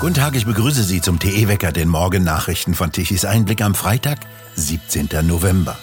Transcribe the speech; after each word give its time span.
Guten 0.00 0.14
Tag, 0.14 0.36
ich 0.36 0.46
begrüße 0.46 0.84
Sie 0.84 1.00
zum 1.00 1.18
TE-Wecker, 1.18 1.72
den 1.72 1.88
Morgennachrichten 1.88 2.74
von 2.74 2.92
Tichys 2.92 3.24
Einblick 3.24 3.60
am 3.60 3.74
Freitag, 3.74 4.20
17. 4.54 5.08
November. 5.26 5.76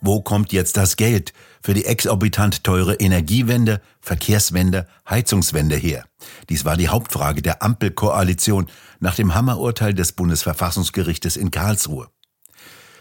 Wo 0.00 0.22
kommt 0.22 0.52
jetzt 0.52 0.76
das 0.76 0.94
Geld 0.94 1.32
für 1.64 1.74
die 1.74 1.84
exorbitant 1.84 2.62
teure 2.62 2.94
Energiewende, 2.94 3.80
Verkehrswende, 4.00 4.86
Heizungswende 5.10 5.74
her? 5.74 6.04
Dies 6.48 6.64
war 6.64 6.76
die 6.76 6.90
Hauptfrage 6.90 7.42
der 7.42 7.60
Ampelkoalition 7.64 8.68
nach 9.00 9.16
dem 9.16 9.34
Hammerurteil 9.34 9.94
des 9.94 10.12
Bundesverfassungsgerichtes 10.12 11.36
in 11.36 11.50
Karlsruhe. 11.50 12.06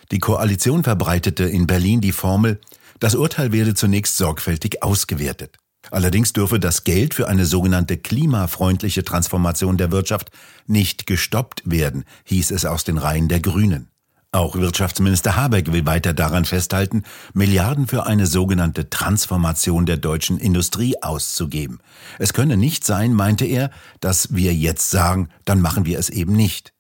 Die 0.09 0.19
Koalition 0.19 0.83
verbreitete 0.83 1.43
in 1.43 1.67
Berlin 1.67 2.01
die 2.01 2.11
Formel, 2.11 2.59
das 2.99 3.13
Urteil 3.13 3.51
werde 3.51 3.75
zunächst 3.75 4.17
sorgfältig 4.17 4.81
ausgewertet. 4.81 5.57
Allerdings 5.91 6.33
dürfe 6.33 6.59
das 6.59 6.85
Geld 6.85 7.13
für 7.13 7.27
eine 7.27 7.45
sogenannte 7.45 7.97
klimafreundliche 7.97 9.03
Transformation 9.03 9.77
der 9.77 9.91
Wirtschaft 9.91 10.31
nicht 10.65 11.05
gestoppt 11.05 11.61
werden, 11.65 12.05
hieß 12.23 12.51
es 12.51 12.65
aus 12.65 12.85
den 12.85 12.97
Reihen 12.97 13.27
der 13.27 13.41
Grünen. 13.41 13.89
Auch 14.33 14.55
Wirtschaftsminister 14.55 15.35
Habeck 15.35 15.73
will 15.73 15.85
weiter 15.85 16.13
daran 16.13 16.45
festhalten, 16.45 17.03
Milliarden 17.33 17.87
für 17.87 18.05
eine 18.05 18.25
sogenannte 18.25 18.89
Transformation 18.89 19.85
der 19.85 19.97
deutschen 19.97 20.37
Industrie 20.37 20.95
auszugeben. 21.01 21.79
Es 22.17 22.31
könne 22.31 22.55
nicht 22.55 22.85
sein, 22.85 23.13
meinte 23.13 23.43
er, 23.43 23.71
dass 23.99 24.33
wir 24.33 24.53
jetzt 24.53 24.89
sagen, 24.89 25.27
dann 25.43 25.59
machen 25.59 25.85
wir 25.85 25.99
es 25.99 26.09
eben 26.09 26.33
nicht. 26.33 26.71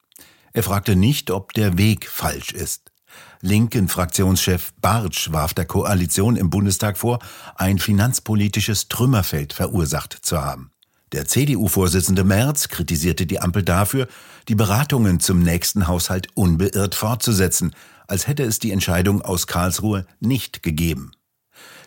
Er 0.53 0.63
fragte 0.63 0.95
nicht, 0.95 1.29
ob 1.29 1.51
der 1.51 1.77
Weg 1.77 2.07
falsch 2.07 2.53
ist. 2.53 2.90
Linken 3.43 3.87
Fraktionschef 3.87 4.71
Bartsch 4.81 5.31
warf 5.31 5.55
der 5.55 5.65
Koalition 5.65 6.35
im 6.35 6.51
Bundestag 6.51 6.99
vor, 6.99 7.17
ein 7.55 7.79
finanzpolitisches 7.79 8.87
Trümmerfeld 8.87 9.53
verursacht 9.53 10.15
zu 10.21 10.39
haben. 10.39 10.69
Der 11.11 11.27
CDU-Vorsitzende 11.27 12.23
Merz 12.23 12.67
kritisierte 12.67 13.25
die 13.25 13.39
Ampel 13.39 13.63
dafür, 13.63 14.07
die 14.47 14.53
Beratungen 14.53 15.19
zum 15.19 15.41
nächsten 15.41 15.87
Haushalt 15.87 16.27
unbeirrt 16.35 16.93
fortzusetzen, 16.93 17.75
als 18.07 18.27
hätte 18.27 18.43
es 18.43 18.59
die 18.59 18.71
Entscheidung 18.71 19.23
aus 19.23 19.47
Karlsruhe 19.47 20.05
nicht 20.19 20.61
gegeben. 20.61 21.11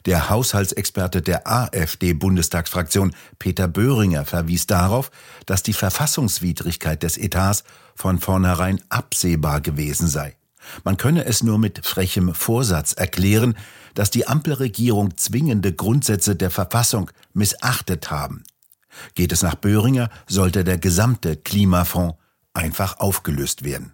Der 0.07 0.29
Haushaltsexperte 0.29 1.23
der 1.23 1.47
AfD-Bundestagsfraktion 1.47 3.15
Peter 3.39 3.69
Böhringer 3.69 4.25
verwies 4.25 4.67
darauf, 4.67 5.13
dass 5.47 5.63
die 5.63 5.73
Verfassungswidrigkeit 5.73 7.03
des 7.05 7.17
Etats 7.17 7.63
von 7.95 8.19
vornherein 8.19 8.81
absehbar 8.89 9.61
gewesen 9.61 10.09
sei. 10.09 10.37
Man 10.85 10.97
könne 10.97 11.25
es 11.25 11.43
nur 11.43 11.59
mit 11.59 11.87
frechem 11.87 12.35
Vorsatz 12.35 12.93
erklären, 12.93 13.57
dass 13.95 14.11
die 14.11 14.27
Ampelregierung 14.27 15.17
zwingende 15.17 15.73
Grundsätze 15.73 16.37
der 16.37 16.51
Verfassung 16.51 17.11
missachtet 17.33 18.11
haben. 18.11 18.45
Geht 19.15 19.33
es 19.33 19.43
nach 19.43 19.55
Böhringer, 19.55 20.11
sollte 20.27 20.65
der 20.65 20.79
gesamte 20.79 21.37
Klimafonds 21.37 22.17
einfach 22.53 23.01
aufgelöst 23.01 23.65
werden. 23.65 23.93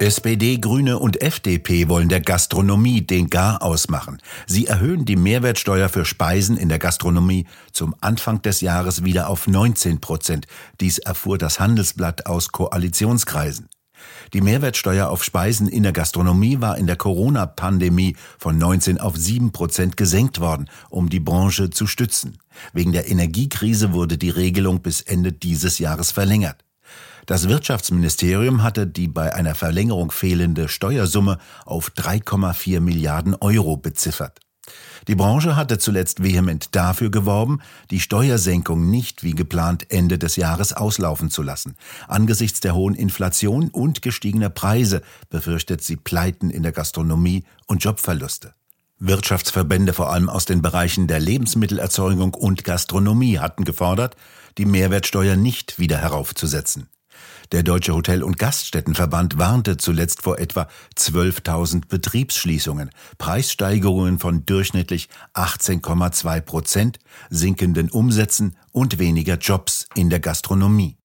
SPD, 0.00 0.58
Grüne 0.58 0.98
und 1.00 1.20
FDP 1.20 1.88
wollen 1.88 2.08
der 2.08 2.20
Gastronomie 2.20 3.00
den 3.00 3.30
Gar 3.30 3.62
ausmachen. 3.62 4.18
Sie 4.46 4.66
erhöhen 4.66 5.04
die 5.04 5.16
Mehrwertsteuer 5.16 5.88
für 5.88 6.04
Speisen 6.04 6.56
in 6.56 6.68
der 6.68 6.78
Gastronomie 6.78 7.46
zum 7.72 7.96
Anfang 8.00 8.40
des 8.40 8.60
Jahres 8.60 9.02
wieder 9.02 9.28
auf 9.28 9.48
19 9.48 10.00
Prozent. 10.00 10.46
Dies 10.80 10.98
erfuhr 10.98 11.36
das 11.36 11.58
Handelsblatt 11.58 12.26
aus 12.26 12.52
Koalitionskreisen. 12.52 13.68
Die 14.32 14.40
Mehrwertsteuer 14.40 15.08
auf 15.08 15.24
Speisen 15.24 15.66
in 15.66 15.82
der 15.82 15.92
Gastronomie 15.92 16.60
war 16.60 16.78
in 16.78 16.86
der 16.86 16.96
Corona-Pandemie 16.96 18.14
von 18.38 18.56
19 18.56 18.98
auf 18.98 19.16
7 19.16 19.50
Prozent 19.50 19.96
gesenkt 19.96 20.38
worden, 20.38 20.70
um 20.90 21.08
die 21.08 21.20
Branche 21.20 21.70
zu 21.70 21.88
stützen. 21.88 22.38
Wegen 22.72 22.92
der 22.92 23.10
Energiekrise 23.10 23.92
wurde 23.92 24.16
die 24.16 24.30
Regelung 24.30 24.80
bis 24.80 25.00
Ende 25.00 25.32
dieses 25.32 25.80
Jahres 25.80 26.12
verlängert. 26.12 26.64
Das 27.28 27.46
Wirtschaftsministerium 27.46 28.62
hatte 28.62 28.86
die 28.86 29.06
bei 29.06 29.34
einer 29.34 29.54
Verlängerung 29.54 30.10
fehlende 30.10 30.66
Steuersumme 30.66 31.36
auf 31.66 31.90
3,4 31.90 32.80
Milliarden 32.80 33.34
Euro 33.34 33.76
beziffert. 33.76 34.40
Die 35.08 35.14
Branche 35.14 35.54
hatte 35.54 35.76
zuletzt 35.76 36.22
vehement 36.22 36.74
dafür 36.74 37.10
geworben, 37.10 37.60
die 37.90 38.00
Steuersenkung 38.00 38.88
nicht 38.88 39.24
wie 39.24 39.34
geplant 39.34 39.90
Ende 39.90 40.16
des 40.16 40.36
Jahres 40.36 40.72
auslaufen 40.72 41.28
zu 41.28 41.42
lassen. 41.42 41.76
Angesichts 42.06 42.60
der 42.60 42.74
hohen 42.74 42.94
Inflation 42.94 43.68
und 43.68 44.00
gestiegener 44.00 44.48
Preise 44.48 45.02
befürchtet 45.28 45.84
sie 45.84 45.96
Pleiten 45.96 46.48
in 46.48 46.62
der 46.62 46.72
Gastronomie 46.72 47.44
und 47.66 47.84
Jobverluste. 47.84 48.54
Wirtschaftsverbände 49.00 49.92
vor 49.92 50.10
allem 50.10 50.30
aus 50.30 50.46
den 50.46 50.62
Bereichen 50.62 51.08
der 51.08 51.20
Lebensmittelerzeugung 51.20 52.32
und 52.32 52.64
Gastronomie 52.64 53.38
hatten 53.38 53.64
gefordert, 53.64 54.16
die 54.56 54.64
Mehrwertsteuer 54.64 55.36
nicht 55.36 55.78
wieder 55.78 55.98
heraufzusetzen. 55.98 56.88
Der 57.50 57.62
Deutsche 57.62 57.94
Hotel- 57.94 58.22
und 58.22 58.38
Gaststättenverband 58.38 59.38
warnte 59.38 59.78
zuletzt 59.78 60.22
vor 60.22 60.38
etwa 60.38 60.68
12.000 60.96 61.88
Betriebsschließungen, 61.88 62.90
Preissteigerungen 63.16 64.18
von 64.18 64.44
durchschnittlich 64.44 65.08
18,2 65.32 66.40
Prozent, 66.42 66.98
sinkenden 67.30 67.90
Umsätzen 67.90 68.56
und 68.72 68.98
weniger 68.98 69.36
Jobs 69.36 69.86
in 69.94 70.10
der 70.10 70.20
Gastronomie. 70.20 70.98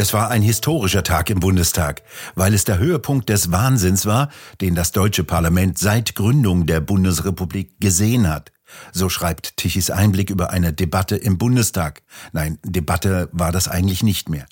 Es 0.00 0.14
war 0.14 0.30
ein 0.30 0.40
historischer 0.40 1.02
Tag 1.02 1.28
im 1.28 1.40
Bundestag, 1.40 2.02
weil 2.34 2.54
es 2.54 2.64
der 2.64 2.78
Höhepunkt 2.78 3.28
des 3.28 3.52
Wahnsinns 3.52 4.06
war, 4.06 4.30
den 4.60 4.74
das 4.74 4.92
deutsche 4.92 5.24
Parlament 5.24 5.76
seit 5.76 6.14
Gründung 6.14 6.64
der 6.64 6.80
Bundesrepublik 6.80 7.78
gesehen 7.80 8.26
hat. 8.26 8.50
So 8.92 9.08
schreibt 9.08 9.56
Tichys 9.56 9.90
Einblick 9.90 10.30
über 10.30 10.50
eine 10.50 10.72
Debatte 10.72 11.16
im 11.16 11.38
Bundestag. 11.38 12.02
Nein, 12.32 12.58
Debatte 12.64 13.28
war 13.32 13.52
das 13.52 13.68
eigentlich 13.68 14.02
nicht 14.02 14.28
mehr. 14.28 14.46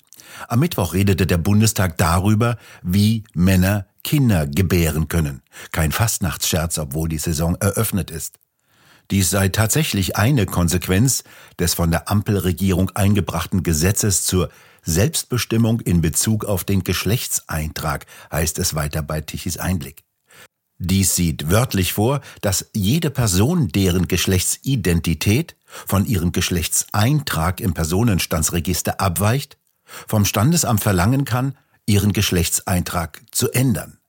Am 0.47 0.59
Mittwoch 0.59 0.93
redete 0.93 1.25
der 1.25 1.37
Bundestag 1.37 1.97
darüber, 1.97 2.57
wie 2.83 3.23
Männer 3.33 3.87
Kinder 4.03 4.47
gebären 4.47 5.07
können. 5.07 5.41
Kein 5.71 5.91
Fastnachtsscherz, 5.91 6.77
obwohl 6.77 7.09
die 7.09 7.17
Saison 7.17 7.55
eröffnet 7.59 8.11
ist. 8.11 8.39
Dies 9.11 9.29
sei 9.31 9.49
tatsächlich 9.49 10.17
eine 10.17 10.45
Konsequenz 10.45 11.23
des 11.57 11.73
von 11.73 11.89
der 11.89 12.09
Ampelregierung 12.11 12.91
eingebrachten 12.91 13.63
Gesetzes 13.63 14.23
zur 14.23 14.49
Selbstbestimmung 14.83 15.81
in 15.81 16.01
Bezug 16.01 16.45
auf 16.45 16.63
den 16.63 16.83
Geschlechtseintrag, 16.83 18.05
heißt 18.31 18.59
es 18.59 18.75
weiter 18.75 19.01
bei 19.01 19.21
Tichys 19.21 19.57
Einblick. 19.57 20.03
Dies 20.81 21.13
sieht 21.15 21.51
wörtlich 21.51 21.91
vor, 21.91 22.21
dass 22.41 22.69
jede 22.73 23.09
Person, 23.09 23.67
deren 23.67 24.07
Geschlechtsidentität 24.07 25.57
von 25.65 26.05
ihrem 26.05 26.31
Geschlechtseintrag 26.31 27.59
im 27.59 27.73
Personenstandsregister 27.73 29.01
abweicht, 29.01 29.57
vom 29.83 30.23
Standesamt 30.23 30.81
verlangen 30.81 31.25
kann, 31.25 31.57
ihren 31.85 32.13
Geschlechtseintrag 32.13 33.21
zu 33.31 33.51
ändern. 33.51 33.99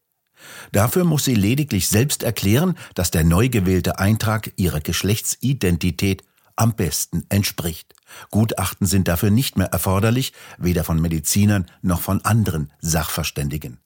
Dafür 0.70 1.04
muss 1.04 1.24
sie 1.24 1.34
lediglich 1.34 1.88
selbst 1.88 2.22
erklären, 2.22 2.76
dass 2.94 3.10
der 3.10 3.24
neu 3.24 3.48
gewählte 3.48 3.98
Eintrag 3.98 4.52
ihrer 4.56 4.80
Geschlechtsidentität 4.80 6.22
am 6.54 6.74
besten 6.74 7.24
entspricht. 7.30 7.94
Gutachten 8.30 8.86
sind 8.86 9.08
dafür 9.08 9.30
nicht 9.30 9.56
mehr 9.56 9.68
erforderlich, 9.68 10.32
weder 10.56 10.84
von 10.84 11.00
Medizinern 11.00 11.66
noch 11.82 12.00
von 12.00 12.24
anderen 12.24 12.70
Sachverständigen. 12.80 13.78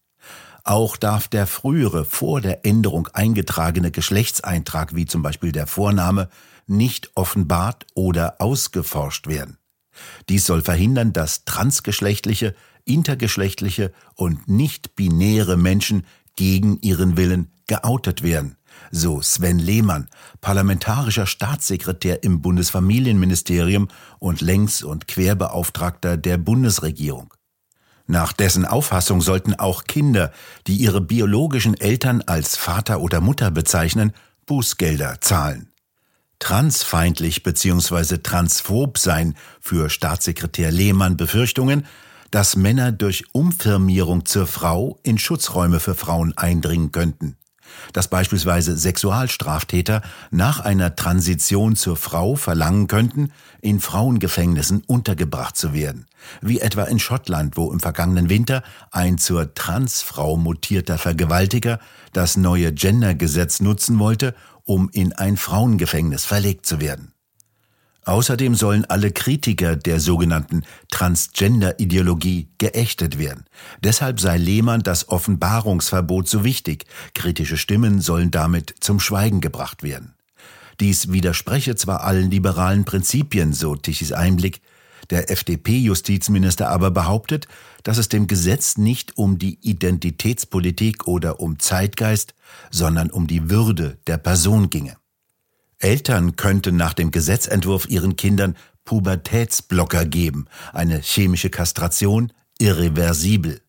Auch 0.65 0.97
darf 0.97 1.29
der 1.29 1.47
frühere, 1.47 2.07
vor 2.07 2.41
der 2.41 2.65
Änderung 2.65 3.09
eingetragene 3.13 3.91
Geschlechtseintrag, 3.91 4.95
wie 4.95 5.05
zum 5.05 5.23
Beispiel 5.23 5.53
der 5.53 5.67
Vorname, 5.67 6.31
nicht 6.67 7.11
offenbart 7.15 7.87
oder 7.95 8.41
ausgeforscht 8.41 9.27
werden. 9.27 9.59
Dies 10.31 10.47
soll 10.47 10.63
verhindern, 10.63 11.13
dass 11.13 11.45
transgeschlechtliche, 11.45 12.55
intergeschlechtliche 12.87 13.93
und 14.15 14.49
nicht-binäre 14.49 15.59
Menschen 15.59 16.07
gegen 16.37 16.81
ihren 16.81 17.19
Willen 17.19 17.53
geoutet 17.67 18.23
werden. 18.23 18.57
So 18.91 19.21
Sven 19.21 19.59
Lehmann, 19.59 20.09
parlamentarischer 20.41 21.27
Staatssekretär 21.27 22.23
im 22.23 22.41
Bundesfamilienministerium 22.41 23.89
und 24.19 24.41
Längs- 24.41 24.83
und 24.83 25.09
Querbeauftragter 25.09 26.17
der 26.17 26.39
Bundesregierung. 26.39 27.35
Nach 28.07 28.33
dessen 28.33 28.67
Auffassung 28.67 29.21
sollten 29.21 29.55
auch 29.55 29.85
Kinder, 29.85 30.31
die 30.67 30.77
ihre 30.77 31.01
biologischen 31.01 31.75
Eltern 31.79 32.23
als 32.23 32.57
Vater 32.57 33.01
oder 33.01 33.21
Mutter 33.21 33.51
bezeichnen, 33.51 34.13
Bußgelder 34.47 35.21
zahlen. 35.21 35.69
Transfeindlich 36.39 37.43
bzw. 37.43 38.19
transphob 38.19 38.99
sein 38.99 39.35
für 39.61 39.89
Staatssekretär 39.89 40.71
Lehmann 40.71 41.17
Befürchtungen, 41.17 41.87
dass 42.31 42.57
Männer 42.57 42.93
durch 42.93 43.25
Umfirmierung 43.33 44.27
zur 44.27 44.47
Frau 44.47 44.99
in 45.03 45.19
Schutzräume 45.19 45.81
für 45.81 45.95
Frauen 45.95 46.37
eindringen 46.37 46.93
könnten 46.93 47.39
dass 47.93 48.09
beispielsweise 48.09 48.77
Sexualstraftäter 48.77 50.03
nach 50.31 50.61
einer 50.61 50.97
Transition 50.97 51.77
zur 51.77 51.97
Frau 51.97 52.37
verlangen 52.37 52.87
könnten, 52.87 53.33
in 53.61 53.81
Frauengefängnissen 53.81 54.83
untergebracht 54.87 55.57
zu 55.57 55.73
werden, 55.73 56.07
wie 56.41 56.61
etwa 56.61 56.85
in 56.85 56.99
Schottland, 56.99 57.57
wo 57.57 57.73
im 57.73 57.81
vergangenen 57.81 58.29
Winter 58.29 58.63
ein 58.91 59.19
zur 59.19 59.55
Transfrau 59.55 60.37
mutierter 60.37 60.99
Vergewaltiger 60.99 61.81
das 62.13 62.37
neue 62.37 62.73
Gendergesetz 62.73 63.61
nutzen 63.61 63.99
wollte, 63.99 64.35
um 64.65 64.91
in 64.93 65.13
ein 65.13 65.37
Frauengefängnis 65.37 66.25
verlegt 66.25 66.67
zu 66.67 66.81
werden. 66.81 67.14
Außerdem 68.05 68.55
sollen 68.55 68.85
alle 68.85 69.11
Kritiker 69.11 69.77
der 69.77 69.99
sogenannten 69.99 70.65
Transgender-Ideologie 70.91 72.49
geächtet 72.59 73.19
werden. 73.19 73.45
Deshalb 73.83 74.21
sei 74.21 74.37
Lehmann 74.37 74.83
das 74.83 75.09
Offenbarungsverbot 75.09 76.29
so 76.29 76.45
wichtig. 76.45 76.85
Kritische 77.15 77.57
Stimmen 77.57 78.01
sollen 78.01 78.31
damit 78.31 78.75
zum 78.81 79.01
Schweigen 79.01 79.41
gebracht 79.41 79.83
werden. 79.83 80.15
Dies 80.81 81.13
widerspreche 81.13 81.77
zwar 81.77 82.03
allen 82.03 82.31
liberalen 82.31 82.85
Prinzipien, 82.85 83.53
so 83.53 83.77
Tichys 83.77 84.13
Einblick, 84.13 84.61
der 85.11 85.31
FDP-Justizminister 85.31 86.69
aber 86.69 86.91
behauptet, 86.91 87.47
dass 87.83 87.99
es 87.99 88.09
dem 88.09 88.27
Gesetz 88.27 88.77
nicht 88.77 89.17
um 89.17 89.39
die 89.39 89.59
Identitätspolitik 89.61 91.07
oder 91.07 91.41
um 91.41 91.59
Zeitgeist, 91.59 92.35
sondern 92.71 93.11
um 93.11 93.27
die 93.27 93.51
Würde 93.51 93.99
der 94.07 94.19
Person 94.19 94.71
ginge. 94.71 94.97
Eltern 95.79 96.37
könnten 96.37 96.77
nach 96.77 96.95
dem 96.95 97.11
Gesetzentwurf 97.11 97.89
ihren 97.89 98.17
Kindern 98.17 98.57
Pubertätsblocker 98.85 100.05
geben, 100.05 100.47
eine 100.73 100.99
chemische 101.01 101.51
Kastration, 101.51 102.33
irreversibel. 102.59 103.61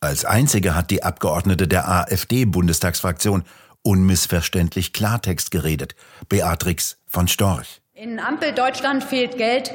Als 0.00 0.24
einzige 0.24 0.74
hat 0.74 0.90
die 0.90 1.02
Abgeordnete 1.02 1.68
der 1.68 1.88
AfD-Bundestagsfraktion 1.88 3.44
unmissverständlich 3.82 4.92
Klartext 4.92 5.50
geredet, 5.50 5.94
Beatrix 6.28 6.98
von 7.06 7.28
Storch. 7.28 7.80
In 7.94 8.18
Ampel 8.18 8.52
Deutschland 8.52 9.04
fehlt 9.04 9.36
Geld 9.36 9.70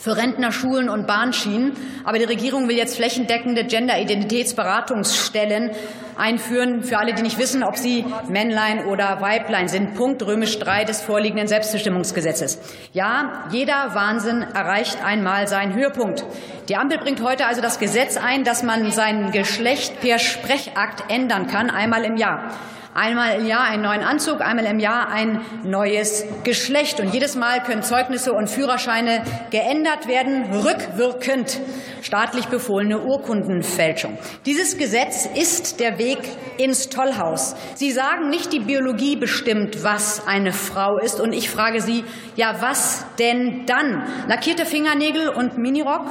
für 0.00 0.16
Rentner, 0.16 0.52
Schulen 0.52 0.88
und 0.88 1.06
Bahnschienen. 1.06 1.72
Aber 2.04 2.18
die 2.18 2.24
Regierung 2.24 2.68
will 2.68 2.76
jetzt 2.76 2.96
flächendeckende 2.96 3.64
Gender-Identitätsberatungsstellen 3.64 5.70
einführen. 6.16 6.82
Für 6.82 6.98
alle, 6.98 7.14
die 7.14 7.22
nicht 7.22 7.38
wissen, 7.38 7.64
ob 7.64 7.76
sie 7.76 8.04
Männlein 8.28 8.86
oder 8.86 9.20
Weiblein 9.20 9.68
sind. 9.68 9.94
Punkt 9.94 10.24
römisch 10.24 10.58
3 10.58 10.84
des 10.84 11.00
vorliegenden 11.00 11.48
Selbstbestimmungsgesetzes. 11.48 12.60
Ja, 12.92 13.44
jeder 13.50 13.94
Wahnsinn 13.94 14.42
erreicht 14.42 14.98
einmal 15.04 15.48
seinen 15.48 15.74
Höhepunkt. 15.74 16.24
Die 16.68 16.76
Ampel 16.76 16.98
bringt 16.98 17.22
heute 17.22 17.46
also 17.46 17.60
das 17.60 17.78
Gesetz 17.78 18.16
ein, 18.16 18.44
dass 18.44 18.62
man 18.62 18.90
sein 18.90 19.32
Geschlecht 19.32 20.00
per 20.00 20.18
Sprechakt 20.18 21.10
ändern 21.10 21.46
kann, 21.46 21.70
einmal 21.70 22.04
im 22.04 22.16
Jahr. 22.16 22.52
Einmal 22.94 23.40
im 23.40 23.46
Jahr 23.46 23.64
einen 23.64 23.82
neuen 23.82 24.04
Anzug, 24.04 24.40
einmal 24.40 24.66
im 24.66 24.78
Jahr 24.78 25.08
ein 25.08 25.40
neues 25.64 26.24
Geschlecht. 26.44 27.00
Und 27.00 27.12
jedes 27.12 27.34
Mal 27.34 27.60
können 27.64 27.82
Zeugnisse 27.82 28.32
und 28.32 28.48
Führerscheine 28.48 29.24
geändert 29.50 30.06
werden, 30.06 30.44
rückwirkend. 30.52 31.60
Staatlich 32.02 32.46
befohlene 32.46 33.00
Urkundenfälschung. 33.00 34.16
Dieses 34.46 34.78
Gesetz 34.78 35.26
ist 35.26 35.80
der 35.80 35.98
Weg 35.98 36.18
ins 36.56 36.88
Tollhaus. 36.88 37.56
Sie 37.74 37.90
sagen 37.90 38.28
nicht, 38.28 38.52
die 38.52 38.60
Biologie 38.60 39.16
bestimmt, 39.16 39.82
was 39.82 40.24
eine 40.28 40.52
Frau 40.52 40.98
ist. 40.98 41.20
Und 41.20 41.32
ich 41.32 41.50
frage 41.50 41.80
Sie, 41.80 42.04
ja, 42.36 42.54
was 42.60 43.04
denn 43.18 43.66
dann? 43.66 44.04
Lackierte 44.28 44.66
Fingernägel 44.66 45.30
und 45.30 45.58
Minirock? 45.58 46.06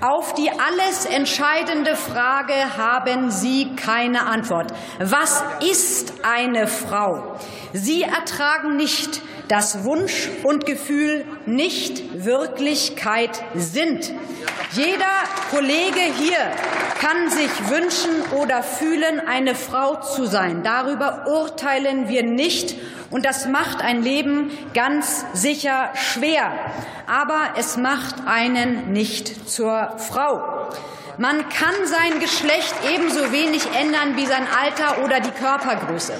Auf 0.00 0.34
die 0.34 0.50
alles 0.50 1.06
entscheidende 1.06 1.96
Frage 1.96 2.52
haben 2.76 3.30
Sie 3.30 3.74
keine 3.74 4.26
Antwort. 4.26 4.72
Was 4.98 5.42
ist 5.60 6.13
eine 6.24 6.66
Frau? 6.66 7.36
Sie 7.72 8.02
ertragen 8.02 8.76
nicht, 8.76 9.20
dass 9.48 9.84
Wunsch 9.84 10.28
und 10.42 10.66
Gefühl 10.66 11.24
nicht 11.46 12.24
Wirklichkeit 12.24 13.42
sind. 13.54 14.12
Jeder 14.72 15.06
Kollege 15.50 16.00
hier 16.18 16.38
kann 17.00 17.28
sich 17.30 17.50
wünschen 17.68 18.10
oder 18.40 18.62
fühlen, 18.62 19.20
eine 19.20 19.54
Frau 19.54 19.96
zu 20.00 20.26
sein. 20.26 20.62
Darüber 20.62 21.26
urteilen 21.26 22.08
wir 22.08 22.22
nicht. 22.22 22.76
Und 23.10 23.26
das 23.26 23.46
macht 23.46 23.82
ein 23.82 24.02
Leben 24.02 24.50
ganz 24.72 25.24
sicher 25.34 25.90
schwer. 25.94 26.50
Aber 27.06 27.50
es 27.58 27.76
macht 27.76 28.26
einen 28.26 28.92
nicht 28.92 29.48
zur 29.48 29.98
Frau. 29.98 30.70
Man 31.18 31.48
kann 31.48 31.74
sein 31.84 32.18
Geschlecht 32.18 32.74
ebenso 32.92 33.30
wenig 33.30 33.62
ändern 33.72 34.16
wie 34.16 34.26
sein 34.26 34.46
Alter 34.48 35.04
oder 35.04 35.20
die 35.20 35.30
Körpergröße. 35.30 36.12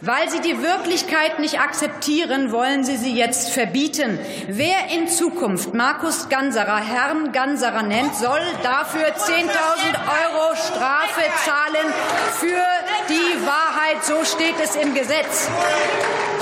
Weil 0.00 0.30
Sie 0.30 0.40
die 0.40 0.62
Wirklichkeit 0.62 1.38
nicht 1.38 1.60
akzeptieren, 1.60 2.50
wollen 2.52 2.84
Sie 2.84 2.96
sie 2.96 3.14
jetzt 3.14 3.50
verbieten. 3.50 4.18
Wer 4.46 4.90
in 4.94 5.08
Zukunft 5.08 5.74
Markus 5.74 6.28
Ganserer 6.28 6.78
Herrn 6.78 7.32
Ganserer 7.32 7.82
nennt, 7.82 8.14
soll 8.14 8.40
dafür 8.62 9.08
10.000 9.08 9.16
Euro 9.18 10.54
Strafe 10.54 11.24
zahlen 11.44 11.92
für 12.38 12.64
die 13.08 13.46
Wahrheit. 13.46 14.04
So 14.04 14.24
steht 14.24 14.54
es 14.62 14.76
im 14.76 14.94
Gesetz. 14.94 15.50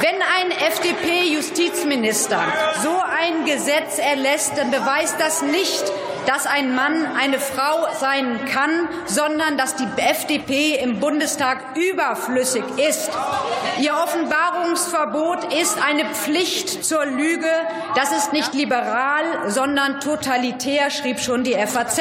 Wenn 0.01 0.17
ein 0.17 0.51
FDP-Justizminister 0.51 2.39
so 2.83 3.01
ein 3.01 3.47
Gesetz 3.47 3.99
erlässt, 3.99 4.53
dann 4.57 4.71
beweist 4.71 5.19
das 5.19 5.43
nicht, 5.43 5.85
dass 6.27 6.47
ein 6.47 6.75
Mann 6.75 7.07
eine 7.17 7.39
Frau 7.39 7.87
sein 7.99 8.41
kann, 8.53 8.89
sondern 9.07 9.57
dass 9.57 9.77
die 9.77 9.89
FDP 9.97 10.75
im 10.75 11.01
Bundestag 11.01 11.77
überflüssig 11.77 12.65
ist. 12.89 13.11
Ihr 13.79 13.95
Offenbarungsverbot 13.95 15.53
ist 15.55 15.79
eine 15.83 16.05
Pflicht 16.07 16.85
zur 16.85 17.07
Lüge. 17.07 17.51
Das 17.95 18.13
ist 18.13 18.33
nicht 18.33 18.55
liberal, 18.55 19.25
sondern 19.49 20.01
totalitär, 20.01 20.91
schrieb 20.91 21.21
schon 21.21 21.45
die 21.45 21.55
FAZ. 21.55 22.01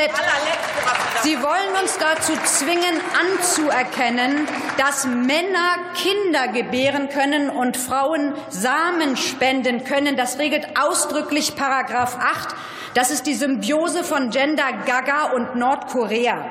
Sie 1.23 1.41
wollen 1.41 1.81
uns 1.81 1.97
dazu 1.97 2.33
zwingen, 2.43 3.01
anzuerkennen, 3.41 4.47
dass 4.77 5.05
Männer 5.05 5.77
Kinder 5.95 6.49
gebären 6.49 7.09
können 7.09 7.49
und 7.49 7.77
Frauen 7.77 8.33
Samen 8.49 9.17
spenden 9.17 9.83
können. 9.85 10.17
Das 10.17 10.37
regelt 10.37 10.67
ausdrücklich 10.79 11.55
Paragraph 11.55 12.17
8 12.21 12.55
das 12.95 13.11
ist 13.11 13.27
die 13.27 13.35
Symbiose 13.35 14.03
von 14.03 14.31
Gender 14.31 14.71
Gaga 14.85 15.33
und 15.35 15.55
Nordkorea. 15.55 16.43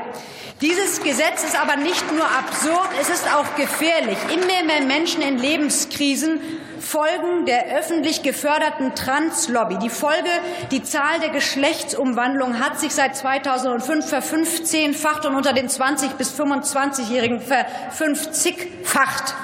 Dieses 0.61 1.03
Gesetz 1.03 1.43
ist 1.43 1.61
aber 1.61 1.77
nicht 1.77 2.13
nur 2.13 2.25
absurd, 2.25 2.89
es 3.01 3.09
ist 3.09 3.27
auch 3.35 3.57
gefährlich. 3.57 4.17
Immer 4.33 4.63
mehr 4.65 4.83
Menschen 4.87 5.21
in 5.21 5.37
Lebenskrisen 5.39 6.39
folgen 6.79 7.45
der 7.47 7.77
öffentlich 7.77 8.23
geförderten 8.23 8.95
Translobby. 8.95 9.79
Die 9.79 9.91
Folge, 9.91 10.29
die 10.71 10.83
Zahl 10.83 11.19
der 11.21 11.31
Geschlechtsumwandlungen 11.31 12.65
hat 12.65 12.79
sich 12.79 12.95
seit 12.95 13.17
2005 13.17 14.09
verfünfzehnfacht 14.09 15.27
und 15.27 15.35
unter 15.35 15.55
den 15.55 15.69
20 15.69 16.13
bis 16.13 16.39
25-Jährigen 16.39 17.41
verfünfzigfacht. 17.41 19.35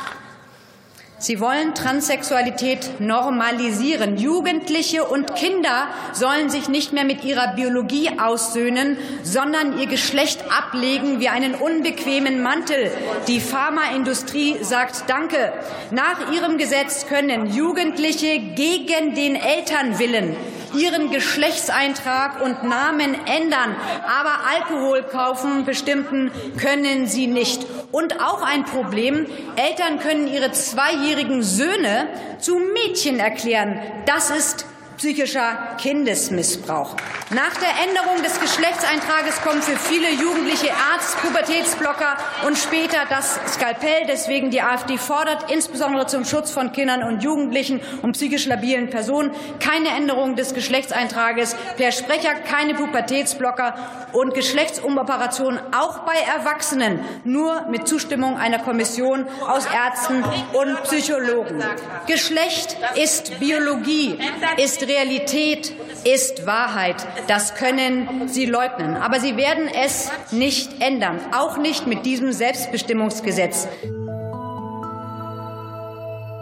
Sie 1.20 1.38
wollen 1.38 1.74
Transsexualität 1.74 2.98
normalisieren. 2.98 4.16
Jugendliche 4.16 5.04
und 5.04 5.34
Kinder 5.36 5.88
sollen 6.14 6.48
sich 6.48 6.70
nicht 6.70 6.94
mehr 6.94 7.04
mit 7.04 7.24
ihrer 7.24 7.54
Biologie 7.54 8.18
aussöhnen, 8.18 8.96
sondern 9.22 9.78
ihr 9.78 9.86
Geschlecht 9.86 10.42
ablegen 10.50 11.20
wie 11.20 11.28
einen 11.28 11.54
unbequemen 11.54 12.42
Mantel. 12.42 12.90
Die 13.28 13.38
Pharmaindustrie 13.38 14.56
sagt 14.62 15.04
Danke. 15.08 15.52
Nach 15.90 16.32
ihrem 16.32 16.56
Gesetz 16.56 17.06
können 17.06 17.52
Jugendliche 17.52 18.38
gegen 18.38 19.14
den 19.14 19.36
Elternwillen 19.36 20.34
ihren 20.74 21.10
Geschlechtseintrag 21.10 22.42
und 22.42 22.62
Namen 22.62 23.14
ändern, 23.26 23.74
aber 24.06 24.38
Alkohol 24.54 25.02
kaufen 25.02 25.64
bestimmten 25.64 26.30
können 26.58 27.06
sie 27.06 27.26
nicht. 27.26 27.66
Und 27.92 28.20
auch 28.20 28.42
ein 28.42 28.64
Problem, 28.64 29.26
Eltern 29.56 29.98
können 29.98 30.28
ihre 30.28 30.52
zweijährigen 30.52 31.42
Söhne 31.42 32.08
zu 32.38 32.58
Mädchen 32.58 33.18
erklären. 33.18 33.80
Das 34.06 34.30
ist 34.30 34.66
psychischer 35.00 35.76
Kindesmissbrauch. 35.78 36.94
Nach 37.30 37.56
der 37.56 37.70
Änderung 37.88 38.22
des 38.22 38.38
Geschlechtseintrages 38.38 39.40
kommen 39.40 39.62
für 39.62 39.78
viele 39.78 40.10
Jugendliche 40.10 40.68
Arzt, 40.92 41.16
Pubertätsblocker 41.22 42.18
und 42.46 42.58
später 42.58 43.06
das 43.08 43.40
Skalpell. 43.46 44.04
Deswegen 44.06 44.50
die 44.50 44.60
AfD 44.60 44.98
fordert 44.98 45.50
insbesondere 45.50 46.06
zum 46.06 46.26
Schutz 46.26 46.50
von 46.50 46.72
Kindern 46.72 47.02
und 47.02 47.22
Jugendlichen 47.22 47.80
und 48.02 48.12
psychisch 48.12 48.44
labilen 48.44 48.90
Personen 48.90 49.30
keine 49.58 49.88
Änderung 49.88 50.36
des 50.36 50.52
Geschlechtseintrages 50.52 51.56
per 51.78 51.92
Sprecher, 51.92 52.34
keine 52.34 52.74
Pubertätsblocker 52.74 53.74
und 54.12 54.34
Geschlechtsumoperationen 54.34 55.60
auch 55.72 56.00
bei 56.00 56.16
Erwachsenen 56.36 57.00
nur 57.24 57.68
mit 57.70 57.88
Zustimmung 57.88 58.36
einer 58.36 58.58
Kommission 58.58 59.26
aus 59.46 59.64
Ärzten 59.64 60.22
und 60.52 60.82
Psychologen. 60.82 61.64
Geschlecht 62.06 62.76
ist 62.96 63.38
Biologie, 63.40 64.18
ist 64.58 64.89
Realität 64.90 65.72
ist 66.04 66.46
Wahrheit. 66.46 67.06
Das 67.28 67.54
können 67.54 68.26
Sie 68.28 68.44
leugnen. 68.44 68.96
Aber 68.96 69.20
Sie 69.20 69.36
werden 69.36 69.68
es 69.68 70.10
nicht 70.32 70.82
ändern, 70.82 71.20
auch 71.32 71.58
nicht 71.58 71.86
mit 71.86 72.04
diesem 72.04 72.32
Selbstbestimmungsgesetz. 72.32 73.68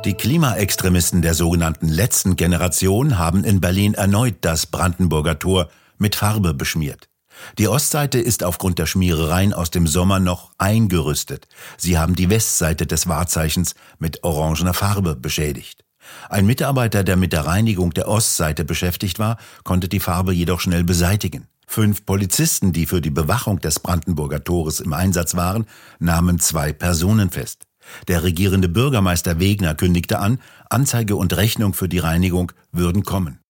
Die 0.07 0.15
Klimaextremisten 0.15 1.21
der 1.21 1.35
sogenannten 1.35 1.89
letzten 1.89 2.37
Generation 2.37 3.19
haben 3.19 3.45
in 3.45 3.61
Berlin 3.61 3.93
erneut 3.93 4.37
das 4.41 4.65
Brandenburger 4.65 5.39
Tor 5.39 5.69
mit 5.99 6.15
Farbe 6.15 6.55
beschmiert. 6.55 7.11
Die 7.59 7.69
Ostseite 7.69 8.19
ist 8.19 8.43
aufgrund 8.43 8.79
der 8.79 8.87
Schmierereien 8.87 9.53
aus 9.53 9.71
dem 9.71 9.87
Sommer 9.87 10.21
noch 10.21 10.53
eingerüstet. 10.57 11.49
Sie 11.77 11.99
haben 11.99 12.15
die 12.15 12.31
Westseite 12.31 12.87
des 12.87 13.09
Wahrzeichens 13.09 13.75
mit 13.99 14.25
orangener 14.25 14.75
Farbe 14.75 15.15
beschädigt. 15.15 15.85
Ein 16.29 16.47
Mitarbeiter, 16.47 17.05
der 17.05 17.17
mit 17.17 17.33
der 17.33 17.47
Reinigung 17.47 17.93
der 17.95 18.09
Ostseite 18.09 18.65
beschäftigt 18.65 19.19
war, 19.19 19.39
konnte 19.65 19.89
die 19.89 20.01
Farbe 20.01 20.33
jedoch 20.33 20.61
schnell 20.61 20.85
beseitigen. 20.85 21.47
Fünf 21.67 22.07
Polizisten, 22.07 22.73
die 22.73 22.87
für 22.87 23.01
die 23.01 23.11
Bewachung 23.11 23.61
des 23.61 23.81
Brandenburger 23.81 24.43
Tores 24.43 24.81
im 24.81 24.95
Einsatz 24.95 25.35
waren, 25.35 25.67
nahmen 25.99 26.39
zwei 26.39 26.73
Personen 26.73 27.31
fest. 27.31 27.65
Der 28.09 28.23
regierende 28.23 28.69
Bürgermeister 28.69 29.39
Wegner 29.39 29.75
kündigte 29.75 30.19
an, 30.19 30.41
Anzeige 30.71 31.17
und 31.17 31.37
Rechnung 31.37 31.75
für 31.75 31.89
die 31.89 31.99
Reinigung 31.99 32.53
würden 32.73 33.03
kommen. 33.03 33.41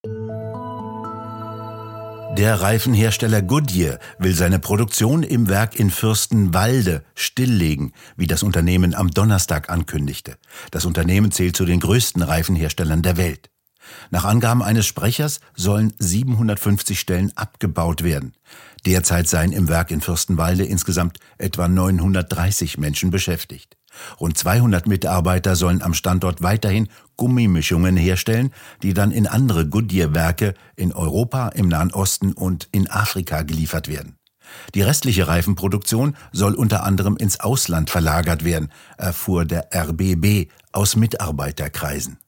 Der 2.39 2.61
Reifenhersteller 2.61 3.43
Goodyear 3.43 3.99
will 4.21 4.33
seine 4.33 4.61
Produktion 4.61 5.25
im 5.25 5.49
Werk 5.49 5.75
in 5.75 5.91
Fürstenwalde 5.91 7.03
stilllegen, 7.17 7.93
wie 8.17 8.29
das 8.29 8.45
Unternehmen 8.45 8.95
am 8.95 9.11
Donnerstag 9.11 9.69
ankündigte. 9.71 10.37
Das 10.71 10.85
Unternehmen 10.85 11.33
zählt 11.33 11.57
zu 11.57 11.65
den 11.65 11.81
größten 11.81 12.23
Reifenherstellern 12.23 13.03
der 13.03 13.17
Welt. 13.17 13.51
Nach 14.13 14.25
Angaben 14.25 14.63
eines 14.63 14.87
Sprechers 14.87 15.41
sollen 15.57 15.93
750 15.99 17.01
Stellen 17.01 17.33
abgebaut 17.35 18.05
werden. 18.05 18.35
Derzeit 18.87 19.27
seien 19.27 19.51
im 19.51 19.67
Werk 19.67 19.91
in 19.91 20.01
Fürstenwalde 20.01 20.65
insgesamt 20.65 21.19
etwa 21.39 21.67
930 21.67 22.79
Menschen 22.79 23.11
beschäftigt. 23.11 23.77
Rund 24.21 24.37
200 24.37 24.87
Mitarbeiter 24.87 25.57
sollen 25.57 25.83
am 25.83 25.95
Standort 25.95 26.43
weiterhin 26.43 26.89
Gummimischungen 27.17 27.97
herstellen, 27.97 28.53
die 28.83 28.95
dann 28.95 29.13
in 29.13 29.27
andere 29.27 29.67
Goodyear-Werke 29.67 30.55
in 30.77 30.93
Europa, 30.93 31.49
im 31.49 31.69
Nahen 31.69 31.93
Osten 31.93 32.33
und 32.33 32.69
in 32.73 32.89
Afrika 32.91 33.43
geliefert 33.43 33.89
werden. 33.89 34.17
Die 34.75 34.83
restliche 34.83 35.29
Reifenproduktion 35.29 36.17
soll 36.33 36.55
unter 36.55 36.85
anderem 36.85 37.17
ins 37.17 37.41
Ausland 37.41 37.91
verlagert 37.91 38.45
werden, 38.45 38.71
erfuhr 38.97 39.45
der 39.45 39.69
RBB 39.75 40.51
aus 40.73 40.97
Mitarbeiterkreisen. 40.97 42.19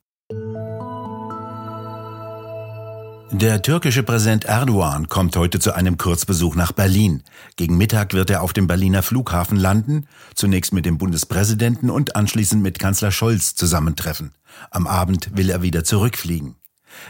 Der 3.33 3.63
türkische 3.63 4.03
Präsident 4.03 4.45
Erdogan 4.45 5.09
kommt 5.09 5.37
heute 5.37 5.61
zu 5.61 5.73
einem 5.73 5.97
Kurzbesuch 5.97 6.57
nach 6.57 6.73
Berlin. 6.73 7.23
Gegen 7.55 7.77
Mittag 7.77 8.13
wird 8.13 8.29
er 8.29 8.43
auf 8.43 8.53
dem 8.53 8.67
Berliner 8.67 9.05
Flughafen 9.05 9.57
landen, 9.57 10.09
zunächst 10.35 10.73
mit 10.73 10.85
dem 10.85 10.99
Bundespräsidenten 10.99 11.91
und 11.91 12.17
anschließend 12.17 12.61
mit 12.61 12.81
Kanzler 12.81 13.13
Scholz 13.13 13.55
zusammentreffen. 13.55 14.33
Am 14.73 14.89
Abend 14.89 15.37
will 15.37 15.49
er 15.49 15.63
wieder 15.63 15.85
zurückfliegen. 15.85 16.57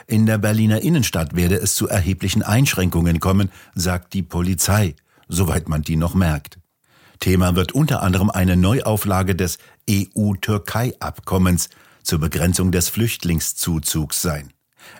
In 0.06 0.26
der 0.26 0.36
Berliner 0.36 0.82
Innenstadt 0.82 1.34
werde 1.36 1.56
es 1.56 1.74
zu 1.74 1.88
erheblichen 1.88 2.42
Einschränkungen 2.42 3.18
kommen, 3.18 3.50
sagt 3.74 4.12
die 4.12 4.22
Polizei, 4.22 4.96
soweit 5.26 5.70
man 5.70 5.80
die 5.80 5.96
noch 5.96 6.14
merkt. 6.14 6.58
Thema 7.18 7.56
wird 7.56 7.72
unter 7.72 8.02
anderem 8.02 8.28
eine 8.28 8.58
Neuauflage 8.58 9.34
des 9.34 9.56
EU-Türkei-Abkommens 9.88 11.70
zur 12.02 12.18
Begrenzung 12.18 12.72
des 12.72 12.90
Flüchtlingszuzugs 12.90 14.20
sein. 14.20 14.52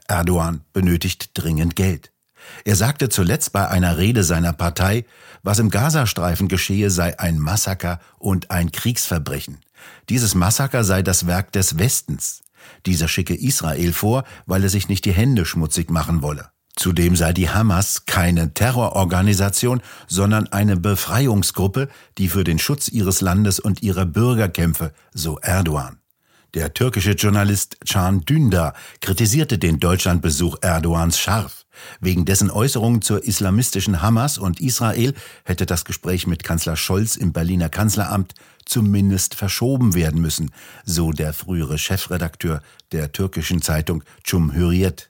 Erdogan 0.09 0.63
benötigt 0.73 1.31
dringend 1.35 1.77
Geld. 1.77 2.13
Er 2.65 2.77
sagte 2.77 3.09
zuletzt 3.09 3.53
bei 3.53 3.69
einer 3.69 3.99
Rede 3.99 4.25
seiner 4.25 4.53
Partei, 4.53 5.05
was 5.43 5.59
im 5.59 5.71
Gazastreifen 5.71 6.49
geschehe, 6.49 6.91
sei 6.91 7.19
ein 7.19 7.39
Massaker 7.39 8.01
und 8.19 8.51
ein 8.51 8.73
Kriegsverbrechen. 8.73 9.59
Dieses 10.09 10.35
Massaker 10.35 10.85
sei 10.85 11.03
das 11.03 11.27
Werk 11.27 11.53
des 11.53 11.79
Westens. 11.79 12.43
Dieser 12.87 13.09
schicke 13.09 13.35
Israel 13.35 13.93
vor, 13.93 14.25
weil 14.47 14.63
er 14.63 14.69
sich 14.69 14.89
nicht 14.89 15.05
die 15.05 15.13
Hände 15.13 15.47
schmutzig 15.47 15.91
machen 15.91 16.23
wolle. 16.23 16.51
Zudem 16.77 17.17
sei 17.17 17.33
die 17.33 17.51
Hamas 17.51 18.07
keine 18.07 18.55
Terrororganisation, 18.55 19.83
sondern 20.07 20.47
eine 20.49 20.77
Befreiungsgruppe, 20.77 21.89
die 22.17 22.29
für 22.29 22.45
den 22.45 22.59
Schutz 22.59 22.89
ihres 22.89 23.21
Landes 23.21 23.61
und 23.61 23.83
ihrer 23.83 24.07
Bürger 24.07 24.49
kämpfe, 24.49 24.93
so 25.13 25.39
Erdogan. 25.39 26.00
Der 26.55 26.75
türkische 26.75 27.13
Journalist 27.13 27.77
Can 27.89 28.25
Dündar 28.25 28.75
kritisierte 29.01 29.57
den 29.57 29.79
Deutschlandbesuch 29.79 30.57
Erdogans 30.63 31.17
scharf. 31.17 31.65
Wegen 32.01 32.25
dessen 32.25 32.51
Äußerungen 32.51 33.03
zur 33.03 33.23
islamistischen 33.23 34.03
Hamas 34.03 34.37
und 34.37 34.61
Israel 34.61 35.15
hätte 35.45 35.65
das 35.65 35.85
Gespräch 35.85 36.27
mit 36.27 36.43
Kanzler 36.43 36.75
Scholz 36.75 37.15
im 37.15 37.33
Berliner 37.33 37.69
Kanzleramt 37.69 38.35
zumindest 38.65 39.37
verschoben 39.37 39.95
werden 39.95 40.21
müssen, 40.21 40.51
so 40.85 41.13
der 41.13 41.33
frühere 41.33 41.79
Chefredakteur 41.79 42.63
der 42.91 43.13
türkischen 43.13 43.63
Zeitung 43.63 44.03
Cumhuriyet. 44.29 45.09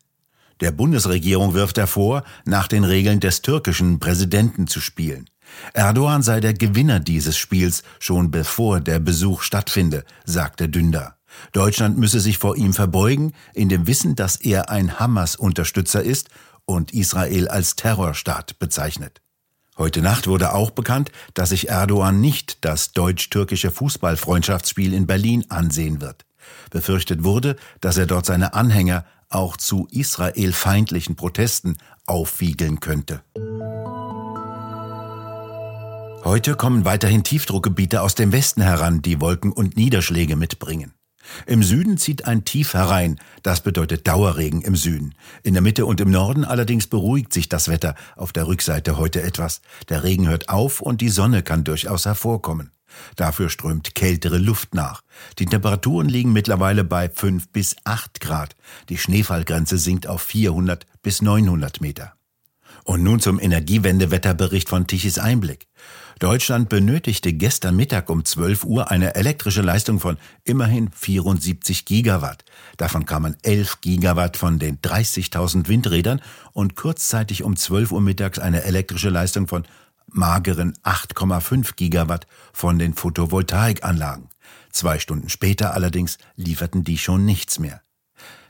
Der 0.60 0.72
Bundesregierung 0.72 1.54
wirft 1.54 1.78
er 1.78 1.86
vor, 1.86 2.22
nach 2.44 2.68
den 2.68 2.84
Regeln 2.84 3.18
des 3.18 3.40
türkischen 3.40 3.98
Präsidenten 3.98 4.66
zu 4.66 4.80
spielen. 4.80 5.24
Erdogan 5.72 6.22
sei 6.22 6.40
der 6.40 6.52
Gewinner 6.52 7.00
dieses 7.00 7.38
Spiels, 7.38 7.82
schon 7.98 8.30
bevor 8.30 8.80
der 8.80 8.98
Besuch 8.98 9.40
stattfinde, 9.40 10.04
sagte 10.26 10.68
Dündar. 10.68 11.16
Deutschland 11.52 11.98
müsse 11.98 12.20
sich 12.20 12.38
vor 12.38 12.56
ihm 12.56 12.72
verbeugen, 12.72 13.32
in 13.54 13.68
dem 13.68 13.86
Wissen, 13.86 14.16
dass 14.16 14.36
er 14.36 14.70
ein 14.70 14.98
Hamas-Unterstützer 14.98 16.02
ist 16.02 16.28
und 16.64 16.92
Israel 16.92 17.48
als 17.48 17.76
Terrorstaat 17.76 18.58
bezeichnet. 18.58 19.20
Heute 19.78 20.02
Nacht 20.02 20.26
wurde 20.26 20.52
auch 20.52 20.70
bekannt, 20.70 21.10
dass 21.34 21.50
sich 21.50 21.68
Erdogan 21.68 22.20
nicht 22.20 22.64
das 22.64 22.92
deutsch-türkische 22.92 23.70
Fußballfreundschaftsspiel 23.70 24.92
in 24.92 25.06
Berlin 25.06 25.46
ansehen 25.48 26.00
wird. 26.00 26.26
Befürchtet 26.70 27.24
wurde, 27.24 27.56
dass 27.80 27.96
er 27.96 28.06
dort 28.06 28.26
seine 28.26 28.54
Anhänger 28.54 29.04
auch 29.30 29.56
zu 29.56 29.86
israelfeindlichen 29.90 31.16
Protesten 31.16 31.78
aufwiegeln 32.06 32.80
könnte. 32.80 33.22
Heute 36.24 36.54
kommen 36.54 36.84
weiterhin 36.84 37.24
Tiefdruckgebiete 37.24 38.02
aus 38.02 38.14
dem 38.14 38.32
Westen 38.32 38.60
heran, 38.60 39.00
die 39.00 39.20
Wolken 39.20 39.52
und 39.52 39.76
Niederschläge 39.76 40.36
mitbringen. 40.36 40.92
Im 41.46 41.62
Süden 41.62 41.96
zieht 41.98 42.26
ein 42.26 42.44
Tief 42.44 42.74
herein, 42.74 43.18
das 43.42 43.62
bedeutet 43.62 44.06
Dauerregen 44.06 44.62
im 44.62 44.76
Süden. 44.76 45.14
In 45.42 45.54
der 45.54 45.62
Mitte 45.62 45.86
und 45.86 46.00
im 46.00 46.10
Norden 46.10 46.44
allerdings 46.44 46.86
beruhigt 46.86 47.32
sich 47.32 47.48
das 47.48 47.68
Wetter 47.68 47.94
auf 48.16 48.32
der 48.32 48.46
Rückseite 48.46 48.96
heute 48.96 49.22
etwas. 49.22 49.60
Der 49.88 50.04
Regen 50.04 50.28
hört 50.28 50.48
auf 50.48 50.80
und 50.80 51.00
die 51.00 51.08
Sonne 51.08 51.42
kann 51.42 51.64
durchaus 51.64 52.06
hervorkommen. 52.06 52.72
Dafür 53.16 53.48
strömt 53.50 53.94
kältere 53.94 54.38
Luft 54.38 54.74
nach. 54.74 55.02
Die 55.38 55.46
Temperaturen 55.46 56.08
liegen 56.08 56.32
mittlerweile 56.32 56.84
bei 56.84 57.08
5 57.08 57.48
bis 57.48 57.76
8 57.84 58.20
Grad. 58.20 58.56
Die 58.88 58.98
Schneefallgrenze 58.98 59.78
sinkt 59.78 60.06
auf 60.06 60.22
400 60.22 60.86
bis 61.02 61.22
900 61.22 61.80
Meter. 61.80 62.14
Und 62.84 63.02
nun 63.02 63.20
zum 63.20 63.38
Energiewendewetterbericht 63.38 64.68
von 64.68 64.86
Tichys 64.86 65.18
Einblick. 65.18 65.68
Deutschland 66.20 66.68
benötigte 66.68 67.32
gestern 67.32 67.76
Mittag 67.76 68.10
um 68.10 68.26
12 68.26 68.64
Uhr 68.64 68.90
eine 68.90 69.14
elektrische 69.14 69.62
Leistung 69.62 70.00
von 70.00 70.18
immerhin 70.44 70.90
74 70.92 71.86
Gigawatt. 71.86 72.44
Davon 72.76 73.06
kamen 73.06 73.38
11 73.42 73.80
Gigawatt 73.80 74.36
von 74.36 74.58
den 74.58 74.82
30.000 74.82 75.68
Windrädern 75.68 76.20
und 76.52 76.76
kurzzeitig 76.76 77.42
um 77.42 77.56
12 77.56 77.92
Uhr 77.92 78.02
mittags 78.02 78.38
eine 78.38 78.64
elektrische 78.64 79.08
Leistung 79.08 79.48
von 79.48 79.64
mageren 80.08 80.74
8,5 80.82 81.74
Gigawatt 81.76 82.26
von 82.52 82.78
den 82.78 82.92
Photovoltaikanlagen. 82.92 84.28
Zwei 84.72 84.98
Stunden 84.98 85.30
später 85.30 85.72
allerdings 85.72 86.18
lieferten 86.36 86.84
die 86.84 86.98
schon 86.98 87.24
nichts 87.24 87.58
mehr. 87.58 87.80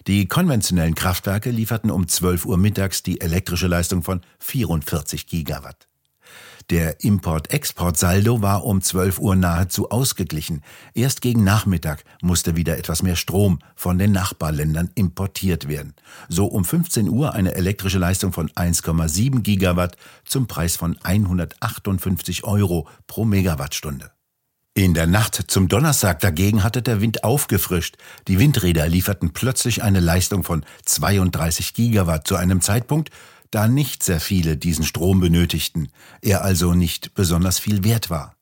Die 0.08 0.26
konventionellen 0.26 0.96
Kraftwerke 0.96 1.50
lieferten 1.52 1.92
um 1.92 2.08
12 2.08 2.46
Uhr 2.46 2.58
mittags 2.58 3.04
die 3.04 3.20
elektrische 3.20 3.68
Leistung 3.68 4.02
von 4.02 4.22
44 4.40 5.28
Gigawatt. 5.28 5.89
Der 6.70 7.02
Import-Export-Saldo 7.02 8.42
war 8.42 8.64
um 8.64 8.80
12 8.80 9.18
Uhr 9.18 9.34
nahezu 9.34 9.90
ausgeglichen. 9.90 10.62
Erst 10.94 11.20
gegen 11.20 11.42
Nachmittag 11.42 12.04
musste 12.22 12.54
wieder 12.54 12.78
etwas 12.78 13.02
mehr 13.02 13.16
Strom 13.16 13.58
von 13.74 13.98
den 13.98 14.12
Nachbarländern 14.12 14.88
importiert 14.94 15.66
werden. 15.66 15.94
So 16.28 16.46
um 16.46 16.64
15 16.64 17.08
Uhr 17.08 17.34
eine 17.34 17.56
elektrische 17.56 17.98
Leistung 17.98 18.32
von 18.32 18.50
1,7 18.50 19.40
Gigawatt 19.40 19.96
zum 20.24 20.46
Preis 20.46 20.76
von 20.76 20.96
158 21.02 22.44
Euro 22.44 22.86
pro 23.08 23.24
Megawattstunde. 23.24 24.12
In 24.74 24.94
der 24.94 25.08
Nacht 25.08 25.50
zum 25.50 25.66
Donnerstag 25.66 26.20
dagegen 26.20 26.62
hatte 26.62 26.82
der 26.82 27.00
Wind 27.00 27.24
aufgefrischt. 27.24 27.96
Die 28.28 28.38
Windräder 28.38 28.86
lieferten 28.86 29.32
plötzlich 29.32 29.82
eine 29.82 29.98
Leistung 29.98 30.44
von 30.44 30.64
32 30.84 31.74
Gigawatt 31.74 32.28
zu 32.28 32.36
einem 32.36 32.60
Zeitpunkt, 32.60 33.10
da 33.50 33.68
nicht 33.68 34.02
sehr 34.02 34.20
viele 34.20 34.56
diesen 34.56 34.84
Strom 34.84 35.20
benötigten, 35.20 35.88
er 36.22 36.42
also 36.42 36.74
nicht 36.74 37.14
besonders 37.14 37.58
viel 37.58 37.84
wert 37.84 38.10
war. 38.10 38.36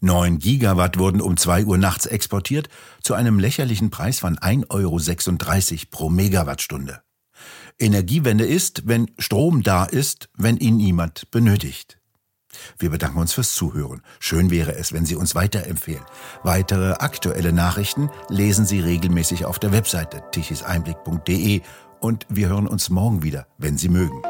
Neun 0.00 0.40
Gigawatt 0.40 0.98
wurden 0.98 1.20
um 1.20 1.36
zwei 1.36 1.64
Uhr 1.64 1.78
nachts 1.78 2.06
exportiert 2.06 2.68
zu 3.02 3.14
einem 3.14 3.38
lächerlichen 3.38 3.90
Preis 3.90 4.18
von 4.18 4.36
1,36 4.36 4.70
Euro 4.70 5.86
pro 5.90 6.10
Megawattstunde. 6.10 7.02
Energiewende 7.78 8.44
ist, 8.44 8.86
wenn 8.86 9.10
Strom 9.18 9.62
da 9.62 9.84
ist, 9.84 10.28
wenn 10.36 10.56
ihn 10.56 10.76
niemand 10.76 11.30
benötigt. 11.30 11.98
Wir 12.78 12.90
bedanken 12.90 13.18
uns 13.18 13.32
fürs 13.32 13.54
Zuhören. 13.54 14.02
Schön 14.18 14.50
wäre 14.50 14.74
es, 14.74 14.92
wenn 14.92 15.06
Sie 15.06 15.16
uns 15.16 15.34
weiterempfehlen. 15.34 16.04
Weitere 16.42 16.92
aktuelle 16.92 17.52
Nachrichten 17.52 18.10
lesen 18.28 18.66
Sie 18.66 18.80
regelmäßig 18.80 19.44
auf 19.44 19.58
der 19.58 19.72
Webseite 19.72 20.22
tichiseinblick.de 20.32 21.62
und 22.00 22.26
wir 22.28 22.48
hören 22.48 22.66
uns 22.66 22.90
morgen 22.90 23.22
wieder, 23.22 23.46
wenn 23.56 23.78
Sie 23.78 23.88
mögen. 23.88 24.20